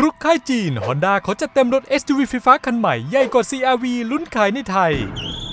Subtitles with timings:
[0.00, 4.92] รุกค่ายจีน Honda ขอจัดเต็มรถ SUV ไฟฟ้าคันใหม่ ใหญ่กว่า CRV ลุ้นขายในไทย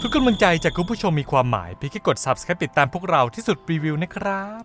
[0.01, 4.63] ทุกกำลังใจจากคุณผู้ชมมีความหมายเพียงแค่กด Subscribe ติดตามพวกเราที่สุดรีวิวนะครับ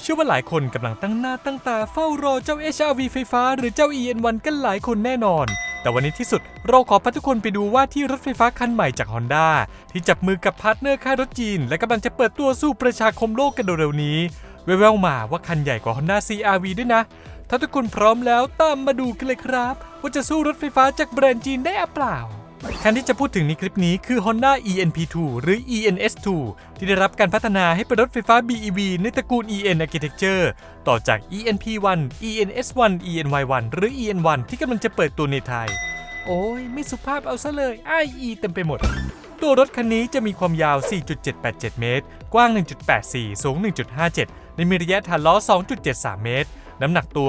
[0.00, 5.46] เชื่อว่าหลายคนกำลังตั้งหน้าตั้งตาเฝ้ารอเจ้า HRV ไฟฟ้าหรือเจ้า EN1 กันหลายคนแน่นอน
[5.82, 9.48] แต่วันนี้ที่สุดเราขอพาทุกคนไปดูว่าที่รถไฟฟ้าคันใหม่จาก Honda
[9.90, 14.18] ที่จับมือกับพาร์ทเนอร์ค่ายรถจีน และกำลังจะเปิดตัวสู้ประชาคมโลกกันเร็วๆนี้
[14.64, 17.02] แววๆมาว่าคันใหญ่กว่า Honda CRV ด้วยนะ
[17.48, 22.18] ถ้าทุกคนพร้อมแล้วตามมาดูกันเลยครับ ว่าจะสู้รถไฟฟ้าจากแบรนด์จีนได้หรือเปล่า
[22.82, 26.26] คันที่จะพูดถึงในคลิปนี้คือ Honda ENP2 หรือ ENS2
[26.76, 30.44] ที่ได้รับการพัฒนาให้เป็นรถไฟฟ้า BEV ในตระกูล EN Architecture
[30.88, 35.68] ต่อจาก ENP1 ENS1 ENY1 หรือ EN1 ที่กำลังจะเปิดตัวในไทย
[36.26, 38.78] โอ้ยไม่สุภาพเอาซะเลย IE เต็มไปหมด
[39.42, 40.76] ตัวรถคันนี้จะมีความยาว
[41.28, 42.50] 4.787 เมตร กว้าง
[42.96, 43.56] 1.84 สูง
[44.02, 45.34] 1.57 ในมีระยะฐานล้อ
[45.80, 46.50] 2.73 เมตร
[46.82, 47.28] น้ำหนักตัว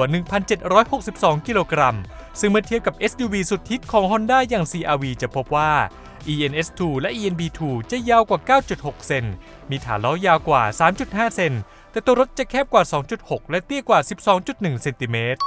[0.73, 1.97] 1,762 กิโลกรัม
[2.39, 5.71] ซึ่งเมื่อเทียบกับ SUV สุดฮิตของ Honda อย่าง CRV จะพบว่า
[6.33, 7.59] ENS2 และ ENB2
[7.91, 9.25] จะยาวกว่า 9.6 เซน
[9.69, 10.61] มีฐานล้อยาวกว่า
[10.99, 11.53] 3.5 เซน
[11.91, 12.83] แต่ตัวรถจะแคบกว่า
[13.17, 13.99] 2.6 และเตี้ยกว่า
[14.41, 15.39] 12.1 เซนติเมตร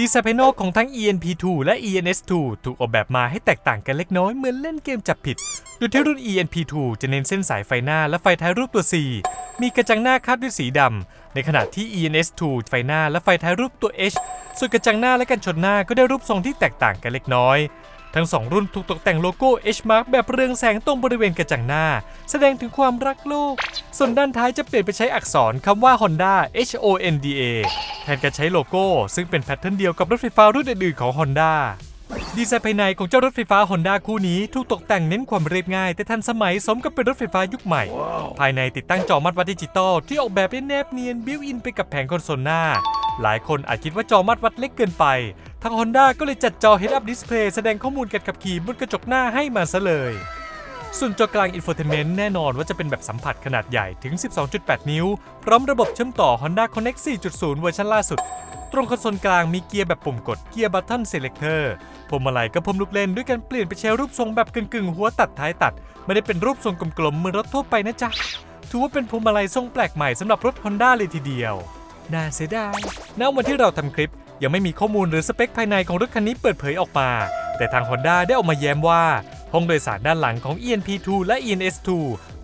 [0.00, 2.32] ดีไซน์ภายนอกของทั้ง ENP2 และ ENS2
[2.64, 5.36] ถูกออกแบบมาให้แตกต่างกันเล็กน้อยเหมือนเล่นเกมจับผิด
[5.76, 8.94] โดยที่รุ่น ENP2 จะเน้นเส้นสายไฟหน้าและไฟท้ายรูปตัว C
[9.60, 14.16] มีกระจังหน้าคาดด้วยสีดำ ในขณะที่ ENS2 ไฟหน้าและไฟท้ายรูปตัว H
[14.58, 17.58] ส่วนกระจังหน้าและกันชนหน้าก็ได้รูปทรงที่แตกต่างกันเล็กน้อย
[18.16, 21.86] ทั้งสองรุ่นถูกตกแต่งโลโก้ H Mark แบบเรืองแสงตรงบริเวณกระจังหน้า
[22.30, 23.54] แสดงถึงความรักโลก
[23.98, 26.34] ส่วนด้านท้ายจะเปลี่ยนไปใช้อักษรคำว่า Honda
[26.68, 27.42] H O N D A
[28.04, 31.52] แทนการใช้โลโก้ ซึ่งเป็น pattern เดียวกับรถไฟฟ้ารุ่นอื่นๆของ Honda
[32.36, 37.82] ดีไซน์ภายในของเจ้ารถไฟฟ้า Honda คู่นี้ถูกตกแต่งเน้นความเรียบง่าย แต่ทันสมัยสมกับเป็นรถไฟฟ้ายุคใหม่
[38.38, 42.62] ภายในติดตั้งจอมาตรวัดดิจิตอลที่ออกแบบได้แนบเนียน built-in ไปกับแผงคอนโซลหน้า
[43.22, 45.04] หลายคนอาจคิดว่าจอมาตรวัดเล็กเกินไป
[45.62, 50.14] ทาง Honda ก็เลยจัดจอ Head Up Display แสดงข้อมูลการขับขี่บนกระจกหน้าให้มาซะเลย
[50.98, 54.14] ส่วนจอกลาง Infotainment แน่นอนว่าจะเป็นแบบสัมผัสขนาดใหญ่ถึง
[54.52, 55.06] 12.8 นิ้ว
[55.44, 56.98] พร้อมระบบเชื่อมต่อ Honda Connect
[57.30, 58.20] 4.0 เวอร์ชันล่าสุด
[58.72, 61.72] ตรงคอนโซลกลางมีเกียร์แบบปุ่มกดเกียร์บัต t ันเซเล c เตอร์
[62.08, 65.72] พวงมาลัยก็พรมลูกเล่นด้วยการเปลี่ยนไปใช้รูปทรงแบบกึ่งๆ หัวตัดท้ายตัด
[66.04, 68.10] ไม่ได้เป็นรูปทรงกลมๆเหมือนรถทั่วไปนะจ๊ะ
[68.70, 71.54] ถือว่าเป็นพวงมาลัยทรงแปลกใหม่สำหรับรถ Honda เลยทีเดียว
[72.12, 72.78] น่าเสียดาย
[73.20, 77.10] ณวันที่เราทำคลิป ยังไม่มีข้อมูลหรือสเปคภายในของรถคันนี้เปิดเผยออกมา
[77.56, 79.04] แต่ทาง Honda ได้ออกมาแย้มว่า
[79.52, 81.88] ห้องโดยสารด้านหลังของ ENP2 และ ENS2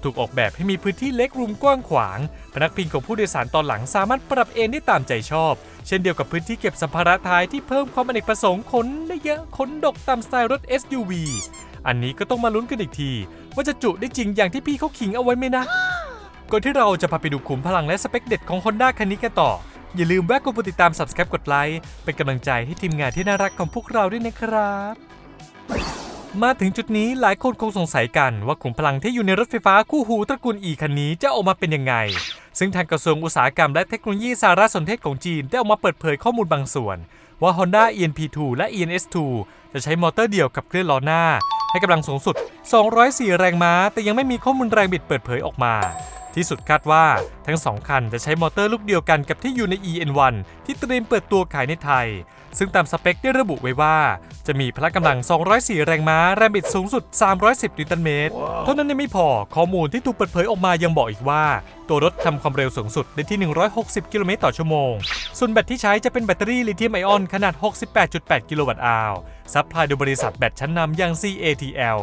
[0.02, 2.18] ถูกออกแบบให้มีพื้นที่เล็กรุมกว้างขวาง
[2.52, 5.54] พนักพิงของผู้โดยสารตอนหลังสามารถปรับเอนได้ตามใจชอบ
[5.86, 11.12] เช่นเดียวกับพื้นที่เก็บสัมภาระท้ายที่เพิ่มความอเนกประสงค์ขนได้เยอะขนดกตามสไตล์รถ SUV
[11.86, 13.10] อันนี้ก็ต้องมาลุ้นกันอีกที
[13.54, 15.64] ว่าจะจุได้จริงอย่างที่พี่เขาขิงเอาไว้ไหมนะ
[16.50, 19.50] ก่อนที่เราจะพาไปดูขุมพลังและสเปคเด็ดของ Honda คันนี้กันต่อ
[19.96, 24.94] อย่าลืมแวะกดติดตาม Subscribe กดไลค์เป็นกำลังใจให้ทีมงานที่น่ารักของพวกเราด้วยนะครับ
[26.42, 31.94] มาถึงจุดนี้หลายคนคงสงสัยกันว่าขุมพลังที่อยู่ในรถไฟฟ้าคู่หูตระกูล E คันนี้จะออกมาเป็นยังไง
[32.58, 36.96] ซึ่งทางกระทรวงอุตสาหกรรมและเทคโนโลยีสารสนเทศของจีนได้ออกมาเปิดเผยข้อมูลบางส่วน
[37.42, 39.16] ว่า Honda ENP2 และ ENS2
[39.72, 41.22] จะใช้มอเตอร์เดียวกับเคลื่อนล้อหน้า
[41.70, 42.36] ให้กำลังสูงสุด
[42.86, 45.74] 204 แรงม้า แต่ยังไม่มีข้อมูลแรงบิดเปิดเผยออกมา
[46.36, 47.04] ที่สุดคาดว่า
[47.46, 50.34] ทั้งสองคันจะใช้มอเตอร์ลูกเดียวกันกับที่อยู่ใน EN1
[50.64, 52.08] ที่เตรียมเปิดตัวขายในไทย
[52.58, 53.96] ซึ่งตามสเปคได้ระบุไว้ว่า
[54.46, 55.18] จะมีพละกำลัง
[55.52, 57.04] 204 แรงม้า แรงบิดสูงสุด
[57.40, 58.32] 310 นิวตันเมตร
[58.64, 61.44] เท่านั้นยังไม่พอข้อมูลที่ถูกเปิดเผยออกมายังบอกอีกว่า
[61.88, 63.38] ตัวรถทำความเร็วสูงสุดได้ที่
[63.74, 64.92] 160 กิโลเมตรต่อชั่วโมง
[65.38, 67.54] ส่วนแบตที่ใช้จะเป็นแบตเตอรี่ลิเธียมไอออนขนาด
[68.02, 71.98] 68.8 kilowatt hour supply โดยบริษัทแบตชั้นนำอย่าง CATL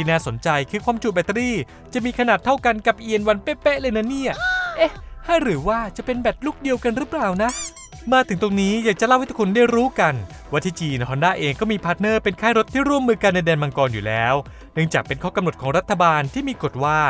[0.00, 1.56] ที่น่าสนใจคือความจุแบตเตอรี่
[1.92, 4.32] จะมีขนาดเท่ากันกับ EN1 เป๊ะๆเลยนะเนี่ย
[4.76, 4.92] เอ๊ะ
[5.26, 7.50] หรือว่าจะเป็นแบตลูกเดียวกันหรือเปล่านะ
[8.12, 10.14] มาถึงตรงนี้อยากจะเล่าให้ทุกคนได้รู้กัน
[10.50, 14.34] ว่าที่จีน Honda เองก็มีพาร์ทเนอร์เป็นค่ายรถที่ร่วมมือกันในแดนมังกรอยู่แล้ว
[14.74, 17.00] เนื่องจากเป็นข้อกำหนดของรัฐบาลที่มีกฎว่า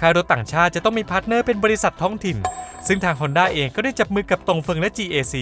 [0.00, 2.36] ค่ายรถต่างชาติจะต้องมีพาร์ทเนอร์เป็นบริษัทท้องถิ่น
[2.86, 5.34] ซึ่งทาง Honda เองก็ได้จับมือกับตงเฟิงและ GAC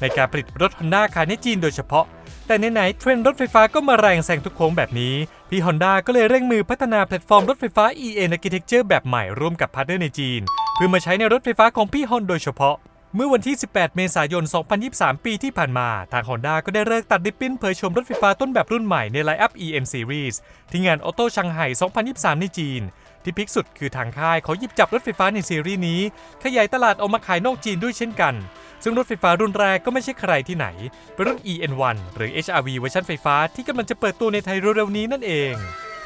[0.00, 2.04] ในการผลิตรถ Honda ขายในจีนโดยเฉพาะ
[2.46, 5.14] แต่ไหนๆเทรนด์รถไฟฟ้าก็มาแรงแซงทุกโค้งแบบนี้
[5.54, 10.40] พี่ Honda ก็เลยเร่งมือพัฒนาแพลตฟอร์มรถไฟฟ้า e:N Architecture แบบใหม่ร่วมกับพาร์ทเนอร์ในจีน
[10.74, 12.76] เพื่อมาใช้ในรถไฟฟ้าของพี่ฮอนโดยเฉพาะ
[13.14, 14.44] เมื่อวันที่ 18 เมษายน
[14.84, 20.34] 2023 ปีที่ผ่านมา ทาง Honda ก็ได้ฤกษ์ตัดริบบิ้นเผยโฉมรถไฟฟ้าต้นแบบรุ่นใหม่ในไลน์อัพ EM Series
[20.70, 21.66] ที่งาน Auto Shanghai
[22.04, 22.82] 2023 ในจีน
[23.24, 26.00] ที่พีคสุดคือทางค่ายเขาหยิบจับรถไฟฟ้าในซีรีส์นี้
[26.44, 28.34] ขยายตลาดออกมาขายนอกจีนด้วยเช่นกัน
[28.82, 30.66] ซึ่งรถไฟฟ้ารุ่นแรกก็ไม่ใช่ใครที่ไหน
[31.14, 35.54] เป็นรุ่น EN1 หรือ HRV เวอร์ชันไฟฟ้าที่กำลังจะเปิดตัวในไทยเร็วๆนี้นั่นเอง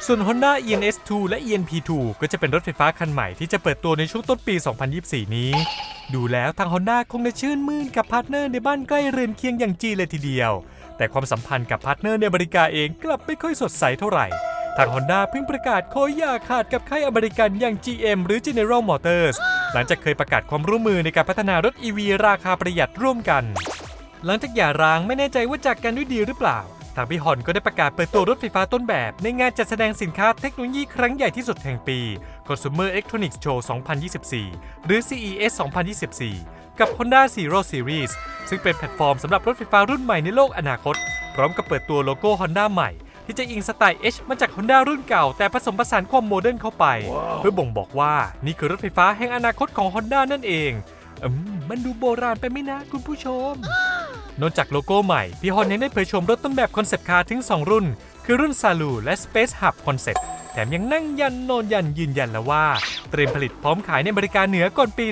[0.05, 1.91] ส่วน Honda ENS2 และ ENP2
[2.21, 4.55] ก็จะเป็นรถไฟฟ้าคันใหม่ที่จะเปิดตัวในช่วงต้นปี
[4.95, 5.51] 2024 นี้
[6.13, 10.51] ดูแล้วทาง Honda คงจะชื่นมื่นกับพาร์ทเนอร์ในบ้านใกล้เรือนเคียงอย่างจีนเลยทีเดียว
[10.97, 14.27] แต่ความสัมพันธ์กับพาร์ทเนอร์ในอเมริกาเองกลับไม่ค่อยสดใสเท่าไหร่
[14.77, 19.35] ทาง Honda เพิ่งประกาศขอหย่าขาดกับค่ายอเมริกันอย่าง GM หรือ General Motors
[19.73, 23.43] หลังจากเคยประกาศความร่วมมือในการพัฒนารถ EV ราคาประหยัดร่วมกัน
[24.25, 26.59] หลังจากหย่าร้างไม่แน่ใจว่าจากกันด้วยดีหรือเปล่า
[26.95, 31.99] ทางพี่ฮอนก็ได้ประกาศเปิดตัวรถไฟฟ้าต้นแบบ ในงานจัดแสดงสินค้าเทคโนโลยีครั้งใหญ่ที่สุดแห่งปี
[32.47, 33.57] Consumer Electronics Show
[34.21, 35.51] 2024 หรือ CES
[36.15, 38.11] 2024 กับ Honda Zero Series
[38.49, 40.95] ซึ่งเป็นแพลตฟอร์มสำหรับรถไฟฟ้ารุ่นใหม่ในโลกอนาคต
[41.35, 42.89] พร้อมกับเปิดตัวโลโก้ Honda ใหม่
[43.27, 46.85] ที่จะอิงสไตล์ H มาจาก Honda รุ่นเก่า แต่ผสมผสานความ modern เข้าไป
[47.37, 48.13] เพื่อบ่งบอกว่า
[48.45, 50.71] นี่คือรถไฟฟ้าแห่งอนาคตของ Honda นั่นเอง
[51.23, 53.53] อืมมันดูโบราณไปไหมนะคุณผู้ชม
[54.41, 57.85] นอกจากโลโก้ใหม่ พี่ฮอนยังได้เผยโฉมรถต้นแบบ concept car ถึง 2 รุ่น
[58.25, 60.21] คือรุ่น s a l u และ Space Hub Concept
[60.51, 62.65] แถมยังนั่งยันนอนยันยืนยันแล้วว่า
[63.11, 65.05] เตรียมผลิตพร้อมขายในบริการเหนือก่อนปี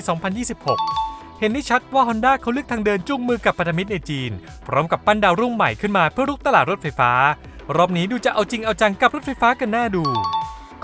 [0.66, 4.30] 2026เห็นได้ชัดว่า Honda เขาเลือกทางเดินจุ้งมือกับพันธมิตรในจีน
[4.66, 7.12] พร้อมกับปั้นดาวรุ่งใหม่ขึ้นมาเพื่อรุกตลาดรถไฟฟ้า
[7.74, 10.04] รอบนี้ดูจะเอาจริงเอาจังกับรถไฟฟ้ากันน่าดู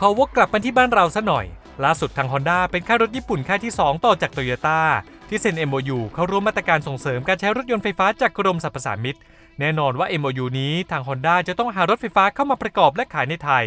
[0.01, 1.47] ขอวกกลับมาที่บ้านเราซะหน่อย
[1.85, 4.81] ล่าสุดทาง Honda เป็นค่ายรถญี่ปุ่นค่ายที่ 2 ต่อจากโตโยต้า
[5.29, 9.19] ที่เซ็น MOU เข้าร่วมมาตรการส่งเสริมการใช้รถยนต์ไฟฟ้าจากกรมสรรพสามิต
[9.61, 13.65] แน่นอนว่า MOU นี้ทาง Honda จะต้องหารถไฟฟ้าเข้ามาประกอบและขายในไทย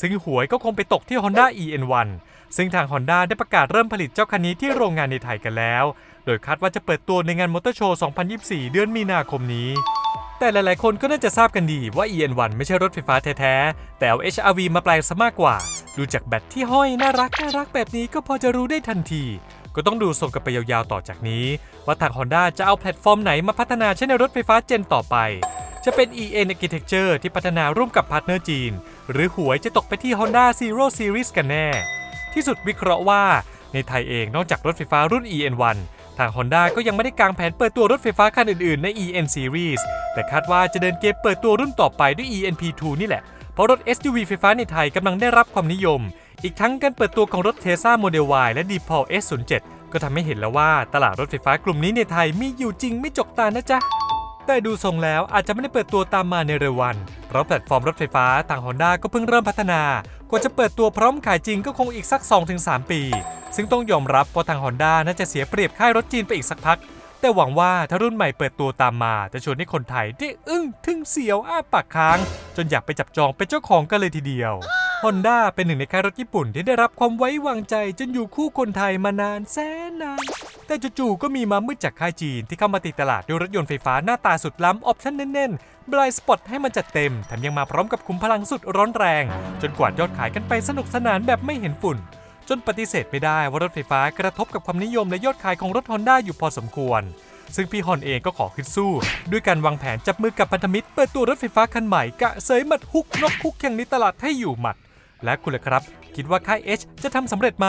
[0.00, 2.08] ซึ่งหวยก็คงไปตกที่ Honda EN1
[2.56, 5.84] ซึ่งทาง Honda ได้ประกาศเริ่มผลิตเจ้าคันนี้ที่โรงงานในไทยกันแล้ว
[6.24, 7.98] โดยคาดว่าจะเปิดตัวในงานมอเตอร์โชว์
[8.34, 9.70] 2024 เดือนมีนาคมนี้
[10.38, 15.54] แต่หลายๆ คนก็น่าจะทราบกันดีว่า EN1 ไม่ใช่รถไฟฟ้าแท้ๆ แต่เอา HRV มาแปลงซะมากกว่า
[15.96, 19.24] ดูจากแบตที่ห้อยน่ารักน่ารักแบบนี้ก็พอจะรู้ได้ทันที
[19.74, 21.44] ก็ต้องดูทรงกันไปยาวๆ ต่อจากนี้
[21.86, 25.16] ว่าทาง Honda จะเอาแพลตฟอร์มไหนมาพัฒนาใช้ในรถไฟฟ้า gen ต่อไป
[25.84, 28.72] จะเป็น EN Architecture ที่พัฒนาร่วมกับ partner จีน
[29.10, 31.66] หรือหวยจะตกไปที่ Honda Zero Series กันแน่
[32.34, 33.24] ที่สุดวิเคราะห์ว่า
[33.72, 35.78] ในไทยเองนอกจากรถไฟฟ้ารุ่น EN1
[36.18, 39.80] ทาง Honda ก็ยังไม่ได้กางแผนเปิดตัวรถไฟฟ้าคันอื่นๆ ใน EN Series
[40.12, 43.22] แต่คาดว่าจะเดินเกมเปิดตัวรุ่นต่อไปด้วย ENP2 นี่แหละ
[43.54, 46.00] เพราะรถ SUV ไฟฟ้าในไทยกำลังได้รับความนิยม
[46.42, 49.62] อีกทั้งการเปิดตัวของรถ Tesla Model Y และ d e p a u l S07
[49.92, 53.78] ก็ทำให้เห็นแล้วว่าตลาดรถไฟฟ้ากลุ่มนี้ในไทยมีอยู่จริงไม่จกตานะจ๊ะ
[54.46, 56.96] แต่ดูทรงแล้วอาจจะไม่ได้เปิดตัวตามมาในเร็ววัน
[57.28, 59.82] เพราะแพลตฟอร์มรถไฟฟ้าทาง Honda ก็เพิ่งเริ่มพัฒนา
[60.30, 62.22] กว่าจะเปิดตัวพร้อมขายจริงก็คงอีกสัก
[62.56, 63.00] 2-3 ปี
[63.56, 66.78] ซึ่งต้องยอมรับว่าทาง Honda น่าจะเสียเปรียบค่ายรถจีนไปอีกสักพัก
[67.20, 72.18] แต่หวังว่าถ้ารุ่นใหม่เปิดตัวตามมา จะชวนให้คนไทยได้อึ้งทึ่งเสียวอ้าปากค้าง
[72.56, 74.54] จนอยากไปจับจองเป็นเจ้าของกันเลยทีเดียว
[75.02, 79.56] Honda เป็นหนึ่งในค่ายรถญี่ปุ่นที่ได้รับความไว้วางใจจนอยู่คู่คนไทยมานานแส
[79.88, 80.24] นนาน
[80.66, 89.24] แต่จู่ๆก็มีม้ามืดจากค่ายจีนที่เข้ามาตีตลาดด้วยรถยนต์ไฟฟ้าหน้าตาสุดล้ำ option แน่นๆ blind spot ให้มันจัดเต็มแถมยังมาพร้อมกับขุมพลังสุดร้อนแรง
[89.62, 91.96] จนกวาดยอดขายกันไปสนุกสนานแบบไม่เห็นฝุ่น
[92.48, 97.02] จนปฏิเสธไม่ได้ว่ารถไฟฟ้ากระทบกับความนิยมและยอดขายของรถ Honda อยู่พอสมควร
[97.56, 98.90] ซึ่งพี่ฮอนเองก็ขอขึ้นสู้
[99.30, 104.76] ด้วยการวางแผนจับมือกับพันธมิตรเปิดตัวรถไฟฟ้าคันใหม่กะเสยหมัดฮุกน็อกคู่แข่งในตลาดให้อยู่หมัด
[105.24, 105.82] และคุณล่ะครับ
[106.16, 107.68] คิดว่าค่าย H จะทำสำเร็จไหม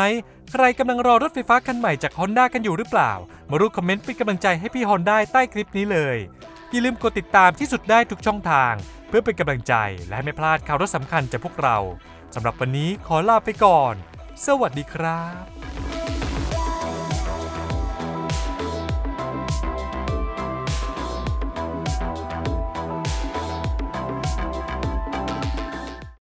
[0.51, 3.11] ใครกำลังรอรถไฟฟ้าคันใหม่จาก Honda กันอยู่หรือเปล่า
[3.49, 6.17] มารู้คอมเมนต์เป็นกำลังใจให้พี่ฮอนได้ใต้คลิปนี้เลย
[6.71, 8.73] อย่าลืมกดติดตามที่สุดได้ทุกช่องทาง
[9.07, 9.73] เพื่อเป็นกำลังใจ
[10.09, 11.77] และไม่พลาดข่าวรถสำคัญจากพวกเรา
[12.35, 13.93] สำหรับวันนี้ขอลาไปก่อน
[14.45, 15.84] สวัสดีครับ